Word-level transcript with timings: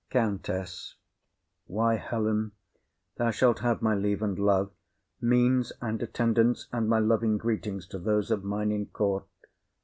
COUNTESS. 0.09 0.95
Why, 1.67 1.97
Helen, 1.97 2.53
thou 3.17 3.29
shalt 3.29 3.59
have 3.59 3.83
my 3.83 3.93
leave 3.93 4.23
and 4.23 4.39
love, 4.39 4.71
Means 5.21 5.71
and 5.79 6.01
attendants, 6.01 6.67
and 6.73 6.89
my 6.89 6.97
loving 6.97 7.37
greetings 7.37 7.85
To 7.89 7.99
those 7.99 8.31
of 8.31 8.43
mine 8.43 8.71
in 8.71 8.87
court. 8.87 9.27